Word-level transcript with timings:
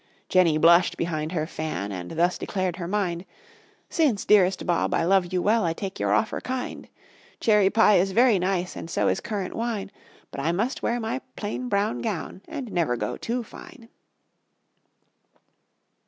Jenny 0.29 0.57
blushed 0.57 0.97
behind 0.97 1.31
her 1.33 1.45
fan 1.45 1.91
and 1.91 2.09
thus 2.13 2.39
declared 2.39 2.77
her 2.77 2.87
mind: 2.87 3.23
"Since, 3.87 4.25
dearest 4.25 4.65
Bob, 4.65 4.95
I 4.95 5.03
love 5.03 5.31
you 5.31 5.43
well, 5.43 5.63
I 5.63 5.73
take 5.73 5.99
your 5.99 6.11
offer 6.11 6.41
kind; 6.41 6.87
Cherry 7.39 7.69
pie 7.69 7.97
is 7.97 8.11
very 8.11 8.39
nice 8.39 8.75
and 8.75 8.89
so 8.89 9.07
is 9.07 9.19
currant 9.19 9.53
wine, 9.53 9.91
But 10.31 10.39
I 10.39 10.53
must 10.53 10.81
wear 10.81 10.99
my 10.99 11.21
plain 11.35 11.69
brown 11.69 11.99
gown 12.01 12.41
and 12.47 12.71
never 12.71 12.97
go 12.97 13.15
too 13.15 13.43
fine." 13.43 13.89